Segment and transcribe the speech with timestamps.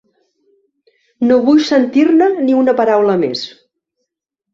[1.31, 3.45] No vull sentir-ne ni una paraula més.